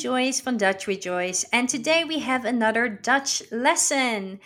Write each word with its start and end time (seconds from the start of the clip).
Joyce 0.00 0.40
from 0.40 0.56
Dutch 0.56 0.86
with 0.86 1.02
Joyce, 1.02 1.44
and 1.52 1.68
today 1.68 2.04
we 2.04 2.20
have 2.20 2.46
another 2.46 2.88
Dutch 2.88 3.42
lesson. 3.52 4.40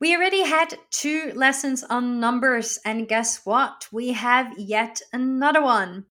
We 0.00 0.16
already 0.16 0.44
had 0.44 0.78
two 0.90 1.30
lessons 1.34 1.84
on 1.84 2.20
numbers, 2.20 2.78
and 2.86 3.06
guess 3.06 3.44
what? 3.44 3.86
We 3.92 4.12
have 4.12 4.58
yet 4.58 5.02
another 5.12 5.60
one. 5.60 6.06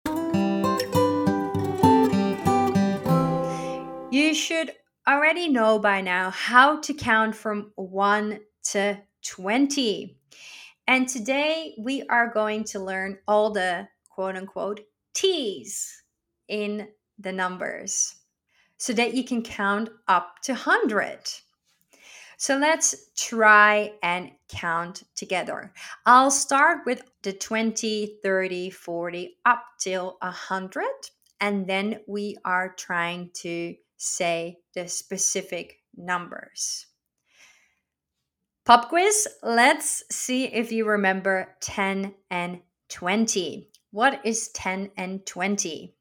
You 4.11 4.33
should 4.33 4.73
already 5.07 5.47
know 5.47 5.79
by 5.79 6.01
now 6.01 6.29
how 6.29 6.81
to 6.81 6.93
count 6.93 7.33
from 7.33 7.71
1 7.75 8.41
to 8.71 9.01
20. 9.25 10.17
And 10.85 11.07
today 11.07 11.75
we 11.79 12.03
are 12.09 12.33
going 12.33 12.65
to 12.65 12.79
learn 12.81 13.19
all 13.25 13.53
the 13.53 13.87
quote 14.09 14.35
unquote 14.35 14.81
T's 15.13 16.03
in 16.49 16.89
the 17.17 17.31
numbers 17.31 18.15
so 18.81 18.93
that 18.93 19.13
you 19.13 19.23
can 19.23 19.43
count 19.43 19.89
up 20.07 20.41
to 20.41 20.53
100. 20.53 21.19
So 22.37 22.57
let's 22.57 22.95
try 23.15 23.93
and 24.01 24.31
count 24.47 25.03
together. 25.15 25.71
I'll 26.07 26.31
start 26.31 26.79
with 26.87 27.03
the 27.21 27.31
20, 27.31 28.17
30, 28.23 28.71
40 28.71 29.37
up 29.45 29.63
till 29.79 30.17
100 30.23 30.83
and 31.39 31.67
then 31.67 31.99
we 32.07 32.37
are 32.43 32.73
trying 32.75 33.29
to 33.35 33.75
say 33.97 34.57
the 34.73 34.87
specific 34.87 35.77
numbers. 35.95 36.87
Pop 38.65 38.89
quiz, 38.89 39.27
let's 39.43 40.03
see 40.09 40.45
if 40.45 40.71
you 40.71 40.87
remember 40.87 41.55
10 41.61 42.15
and 42.31 42.61
20. 42.89 43.69
What 43.91 44.21
is 44.25 44.47
10 44.47 44.89
and 44.97 45.23
20? 45.23 45.93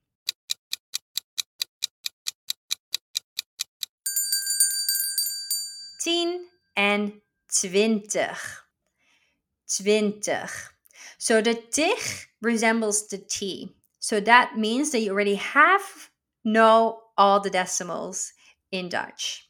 Tien 6.01 6.47
en 6.77 7.21
twintig. 7.49 8.39
Twintig. 9.69 10.51
So 11.19 11.41
the 11.41 11.55
tig 11.55 11.99
resembles 12.41 13.09
the 13.09 13.19
T. 13.19 13.75
So 13.99 14.21
that 14.21 14.57
means 14.57 14.91
that 14.91 15.01
you 15.01 15.13
already 15.13 15.35
have 15.35 15.83
know 16.45 17.01
all 17.19 17.41
the 17.41 17.51
decimals 17.51 18.33
in 18.73 18.89
Dutch. 18.89 19.47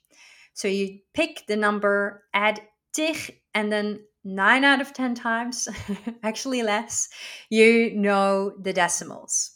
So 0.55 0.67
you 0.67 0.98
pick 1.15 1.47
the 1.47 1.57
number, 1.57 2.25
add 2.34 2.61
tig, 2.92 3.41
and 3.55 3.70
then 3.70 4.01
nine 4.25 4.64
out 4.64 4.81
of 4.81 4.92
10 4.92 5.14
times, 5.14 5.69
actually 6.23 6.62
less, 6.62 7.09
you 7.48 7.92
know 7.95 8.53
the 8.61 8.73
decimals. 8.73 9.53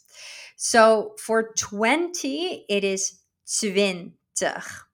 So 0.55 1.15
for 1.19 1.51
20, 1.57 2.65
it 2.69 2.83
is 2.83 3.19
twintig. 3.45 4.84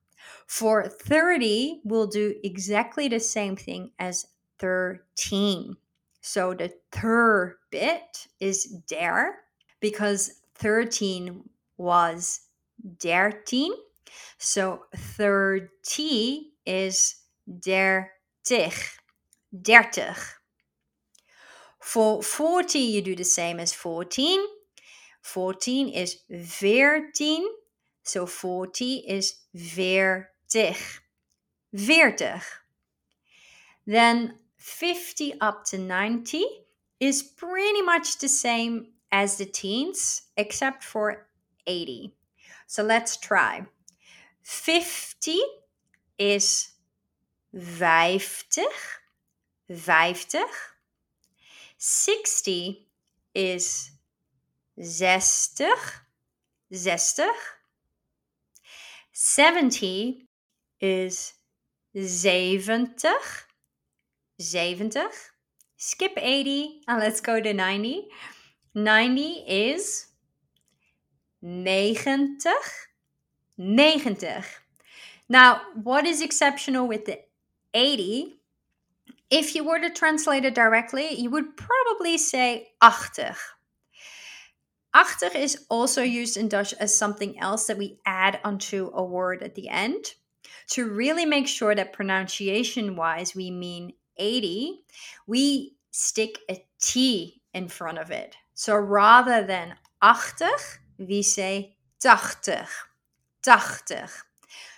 For 0.52 0.86
30, 0.86 1.80
we'll 1.82 2.08
do 2.08 2.34
exactly 2.44 3.08
the 3.08 3.20
same 3.20 3.56
thing 3.56 3.92
as 3.98 4.26
13. 4.58 5.78
So 6.20 6.52
the 6.52 6.70
third 6.92 7.56
bit 7.70 8.26
is 8.38 8.66
der, 8.86 9.36
because 9.80 10.42
13 10.56 11.48
was 11.78 12.40
dertien. 12.98 13.70
So 14.36 14.82
30 14.94 16.52
is 16.66 17.14
dertig. 17.48 18.10
Dertig. 19.56 20.18
For 21.80 22.22
40, 22.22 22.78
you 22.78 23.00
do 23.00 23.16
the 23.16 23.24
same 23.24 23.58
as 23.58 23.72
14. 23.72 24.44
14 25.22 25.88
is 25.88 26.18
veertien. 26.30 27.46
So 28.04 28.26
40 28.26 29.04
is 29.08 29.36
veertien. 29.56 30.26
40. 30.52 32.40
Then 33.86 34.34
50 34.56 35.40
up 35.40 35.64
to 35.66 35.78
90 35.78 36.44
is 37.00 37.22
pretty 37.22 37.82
much 37.82 38.18
the 38.18 38.28
same 38.28 38.92
as 39.10 39.36
the 39.36 39.44
teens, 39.44 40.22
except 40.36 40.84
for 40.84 41.26
80. 41.66 42.14
So 42.66 42.82
let's 42.82 43.16
try. 43.16 43.66
50 44.42 45.38
is 46.18 46.68
50, 47.54 48.62
50. 49.68 50.38
60 51.78 52.88
is 53.34 53.90
60, 54.80 55.64
60. 56.70 57.22
70 59.12 60.28
is 60.82 61.32
70. 61.94 63.08
70. 64.38 65.00
Skip 65.76 66.12
80 66.16 66.82
and 66.88 66.98
let's 66.98 67.20
go 67.20 67.40
to 67.40 67.54
90. 67.54 68.08
90 68.74 69.22
is 69.48 70.06
90. 71.40 72.50
90. 73.56 74.26
Now, 75.28 75.62
what 75.82 76.04
is 76.04 76.20
exceptional 76.20 76.86
with 76.86 77.04
the 77.04 77.20
80? 77.74 78.34
If 79.30 79.54
you 79.54 79.64
were 79.64 79.78
to 79.78 79.90
translate 79.90 80.44
it 80.44 80.54
directly, 80.54 81.14
you 81.14 81.30
would 81.30 81.56
probably 81.56 82.18
say 82.18 82.68
80. 82.82 83.34
80 84.94 85.38
is 85.38 85.64
also 85.70 86.02
used 86.02 86.36
in 86.36 86.48
Dutch 86.48 86.74
as 86.74 86.94
something 86.94 87.38
else 87.38 87.66
that 87.66 87.78
we 87.78 87.98
add 88.04 88.40
onto 88.44 88.90
a 88.92 89.02
word 89.02 89.42
at 89.42 89.54
the 89.54 89.68
end 89.68 90.14
to 90.68 90.90
really 90.90 91.24
make 91.26 91.48
sure 91.48 91.74
that 91.74 91.92
pronunciation 91.92 92.96
wise 92.96 93.34
we 93.34 93.50
mean 93.50 93.92
80, 94.16 94.80
we 95.26 95.76
stick 95.90 96.38
a 96.50 96.64
T 96.80 97.42
in 97.54 97.68
front 97.68 97.98
of 97.98 98.10
it. 98.10 98.36
So 98.54 98.76
rather 98.76 99.44
than 99.44 99.74
80, 100.02 100.46
we 100.98 101.22
say 101.22 101.76
80. 102.04 102.62
80. 103.46 104.02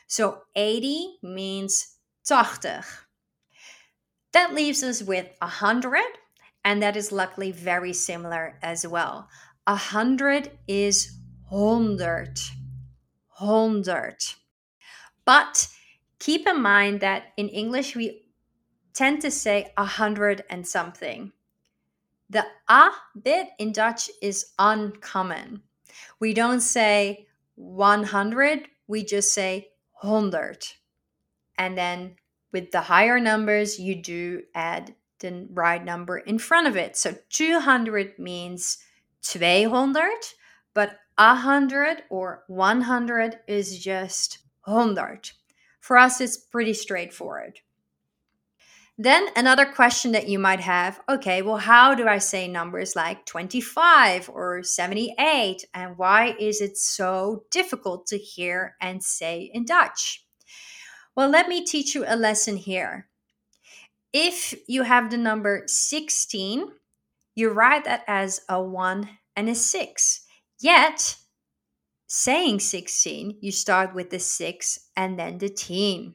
So 0.06 0.42
80 0.54 1.18
means 1.22 1.96
80. 2.30 2.80
That 4.32 4.54
leaves 4.54 4.82
us 4.82 5.02
with 5.02 5.28
100, 5.38 6.00
and 6.64 6.82
that 6.82 6.96
is 6.96 7.12
luckily 7.12 7.52
very 7.52 7.92
similar 7.92 8.58
as 8.62 8.86
well. 8.86 9.28
100 9.66 10.50
is 10.66 11.18
100. 11.48 12.38
100. 13.38 14.16
But 15.24 15.68
keep 16.18 16.46
in 16.46 16.60
mind 16.60 17.00
that 17.00 17.32
in 17.36 17.48
English 17.48 17.96
we 17.96 18.22
tend 18.92 19.22
to 19.22 19.30
say 19.30 19.72
a 19.76 19.84
hundred 19.84 20.44
and 20.50 20.66
something. 20.66 21.32
The 22.30 22.44
a 22.68 22.90
bit 23.22 23.48
in 23.58 23.72
Dutch 23.72 24.10
is 24.22 24.52
uncommon. 24.58 25.62
We 26.20 26.34
don't 26.34 26.60
say 26.60 27.26
100, 27.56 28.68
we 28.86 29.04
just 29.04 29.32
say 29.32 29.68
100. 30.00 30.66
And 31.58 31.78
then 31.78 32.16
with 32.52 32.70
the 32.70 32.80
higher 32.80 33.20
numbers, 33.20 33.78
you 33.78 34.02
do 34.02 34.42
add 34.54 34.94
the 35.20 35.46
right 35.50 35.84
number 35.84 36.18
in 36.18 36.38
front 36.38 36.66
of 36.66 36.76
it. 36.76 36.96
So 36.96 37.14
200 37.30 38.18
means 38.18 38.78
200, 39.22 40.10
but 40.74 40.98
100 41.16 42.02
or 42.10 42.44
100 42.48 43.38
is 43.46 43.78
just 43.78 44.38
100. 44.64 45.30
For 45.80 45.98
us, 45.98 46.20
it's 46.20 46.36
pretty 46.36 46.74
straightforward. 46.74 47.60
Then 48.96 49.26
another 49.34 49.66
question 49.66 50.12
that 50.12 50.28
you 50.28 50.38
might 50.38 50.60
have 50.60 51.00
okay, 51.08 51.42
well, 51.42 51.56
how 51.56 51.94
do 51.94 52.06
I 52.06 52.18
say 52.18 52.46
numbers 52.46 52.94
like 52.94 53.26
25 53.26 54.30
or 54.32 54.62
78? 54.62 55.64
And 55.74 55.98
why 55.98 56.36
is 56.38 56.60
it 56.60 56.76
so 56.78 57.44
difficult 57.50 58.06
to 58.08 58.18
hear 58.18 58.76
and 58.80 59.02
say 59.02 59.50
in 59.52 59.64
Dutch? 59.64 60.24
Well, 61.16 61.28
let 61.28 61.48
me 61.48 61.64
teach 61.64 61.94
you 61.94 62.04
a 62.06 62.16
lesson 62.16 62.56
here. 62.56 63.08
If 64.12 64.54
you 64.68 64.84
have 64.84 65.10
the 65.10 65.18
number 65.18 65.64
16, 65.66 66.68
you 67.34 67.50
write 67.50 67.84
that 67.84 68.04
as 68.06 68.42
a 68.48 68.62
1 68.62 69.08
and 69.34 69.48
a 69.48 69.56
6. 69.56 70.20
Yet, 70.60 71.16
saying 72.06 72.60
16, 72.60 73.38
you 73.40 73.50
start 73.50 73.94
with 73.94 74.10
the 74.10 74.18
6 74.18 74.78
and 74.96 75.18
then 75.18 75.38
the 75.38 75.48
teen. 75.48 76.14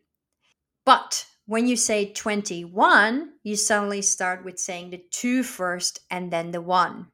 But 0.86 1.26
when 1.46 1.68
you 1.68 1.76
say 1.76 2.14
21, 2.14 3.32
you 3.44 3.56
suddenly 3.56 4.02
start 4.02 4.46
with 4.46 4.60
saying 4.60 4.92
the 4.92 5.04
2 5.12 5.44
first 5.44 6.02
and 6.12 6.32
then 6.32 6.52
the 6.52 6.62
1. 6.62 7.08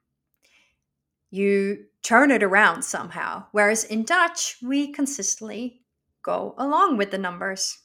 You 1.32 1.86
turn 2.04 2.32
it 2.32 2.44
around 2.44 2.84
somehow. 2.84 3.46
Whereas 3.52 3.84
in 3.84 4.04
Dutch, 4.04 4.58
we 4.62 4.92
consistently 4.92 5.82
go 6.22 6.54
along 6.58 6.98
with 6.98 7.12
the 7.12 7.18
numbers. 7.18 7.80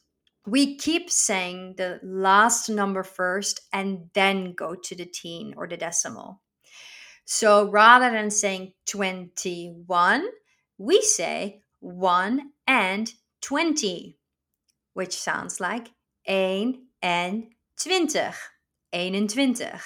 We 0.46 0.76
keep 0.76 1.10
saying 1.10 1.75
the 1.76 2.00
last 2.02 2.69
number 2.69 3.02
first 3.02 3.60
and 3.72 4.10
then 4.14 4.54
go 4.54 4.75
to 4.75 4.94
the 4.96 5.06
teen 5.06 5.54
or 5.56 5.69
the 5.69 5.76
decimal. 5.76 6.40
So 7.25 7.70
rather 7.70 8.10
than 8.10 8.31
saying 8.31 8.72
21, 8.87 10.26
we 10.80 11.02
say 11.02 11.60
1 11.80 12.52
and 12.66 13.12
20, 13.42 14.16
which 14.94 15.12
sounds 15.12 15.60
like 15.60 15.90
1 16.26 16.78
en 17.02 17.50
20. 17.76 18.18
21. 18.92 19.80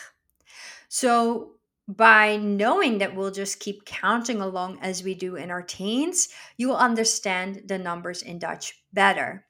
So, 0.88 1.50
by 1.88 2.36
knowing 2.36 2.98
that 2.98 3.14
we'll 3.14 3.32
just 3.32 3.58
keep 3.58 3.84
counting 3.84 4.40
along 4.40 4.78
as 4.80 5.02
we 5.02 5.14
do 5.14 5.34
in 5.34 5.50
our 5.50 5.62
teens, 5.62 6.28
you 6.56 6.68
will 6.68 6.76
understand 6.76 7.64
the 7.66 7.76
numbers 7.76 8.22
in 8.22 8.38
Dutch 8.38 8.80
better. 8.92 9.44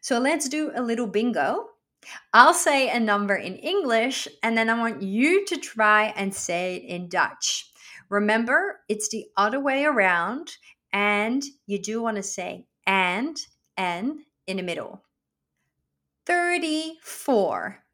So, 0.00 0.18
let's 0.18 0.48
do 0.48 0.72
a 0.74 0.82
little 0.82 1.06
bingo. 1.06 1.66
I'll 2.32 2.54
say 2.54 2.88
a 2.88 2.98
number 2.98 3.36
in 3.36 3.56
English 3.56 4.28
and 4.42 4.56
then 4.56 4.70
I 4.70 4.78
want 4.78 5.02
you 5.02 5.44
to 5.44 5.56
try 5.58 6.14
and 6.16 6.34
say 6.34 6.76
it 6.76 6.84
in 6.84 7.08
Dutch. 7.08 7.70
Remember, 8.08 8.80
it's 8.88 9.08
the 9.08 9.26
other 9.36 9.58
way 9.58 9.84
around, 9.84 10.56
and 10.96 11.44
you 11.66 11.78
do 11.78 12.00
want 12.00 12.16
to 12.16 12.22
say 12.22 12.64
and, 12.86 13.36
and 13.76 14.20
in 14.46 14.56
the 14.56 14.62
middle. 14.62 15.02
34. 16.24 17.84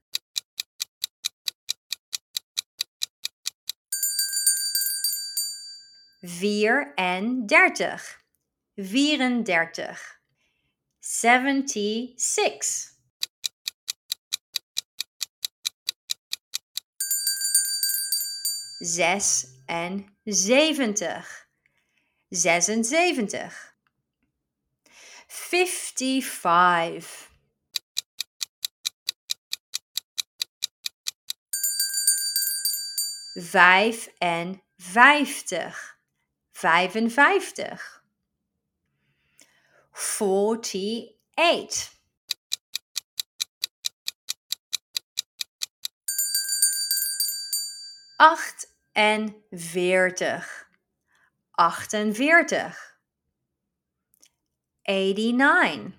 Vier 6.22 6.94
en 6.96 7.44
dertig. 7.46 8.00
34. 8.76 9.99
76. 11.00 12.93
zes 18.84 19.46
en 19.66 20.06
zeventig. 20.25 21.43
zesenzeventig. 22.32 23.75
Fifty-five. 25.26 27.06
Vijfenvijftig. 33.34 35.99
Vijfenvijftig. 36.52 38.05
Forty-eight. 39.93 41.90
Achtenveertig. 48.17 50.70
Eighty-nine. 54.88 55.94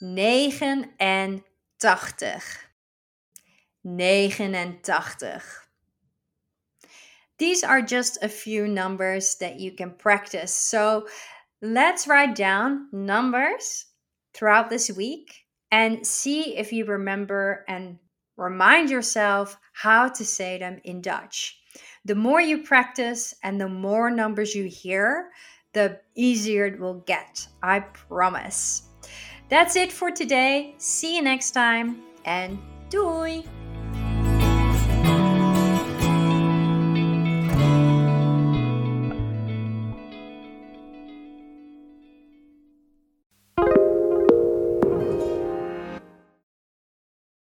Negen 0.00 0.90
en 0.98 1.44
tachtig. 1.80 2.42
Negenentachtig. 3.86 5.42
These 7.38 7.64
are 7.64 7.82
just 7.82 8.18
a 8.22 8.28
few 8.28 8.66
numbers 8.66 9.36
that 9.36 9.60
you 9.60 9.72
can 9.72 9.90
practice. 9.92 10.54
So 10.54 11.06
let's 11.60 12.06
write 12.08 12.34
down 12.34 12.88
numbers 12.92 13.86
throughout 14.34 14.70
this 14.70 14.90
week 14.90 15.44
and 15.70 16.06
see 16.06 16.56
if 16.56 16.72
you 16.72 16.84
remember 16.84 17.64
and 17.68 17.98
remind 18.36 18.90
yourself 18.90 19.58
how 19.72 20.08
to 20.08 20.24
say 20.24 20.58
them 20.58 20.80
in 20.84 21.00
Dutch. 21.00 21.58
The 22.04 22.14
more 22.14 22.40
you 22.40 22.62
practice 22.62 23.34
and 23.42 23.60
the 23.60 23.68
more 23.68 24.10
numbers 24.10 24.54
you 24.54 24.64
hear, 24.64 25.30
the 25.72 26.00
easier 26.14 26.66
it 26.66 26.78
will 26.78 27.00
get. 27.06 27.46
I 27.62 27.80
promise. 27.80 28.82
That's 29.48 29.76
it 29.76 29.92
for 29.92 30.10
today. 30.10 30.74
See 30.78 31.16
you 31.16 31.22
next 31.22 31.52
time 31.52 32.02
and 32.24 32.58
doei! 32.90 33.46